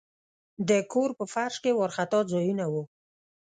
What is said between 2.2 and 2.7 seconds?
ځایونه